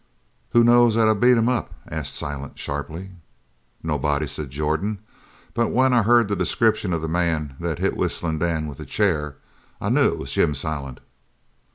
[0.53, 3.11] "Who knows that I beat him up?" asked Silent sharply.
[3.83, 4.97] "Nobody," said Jordan,
[5.53, 8.85] "but when I heard the description of the man that hit Whistling Dan with the
[8.87, 9.35] chair,
[9.79, 11.01] I knew it was Jim Silent."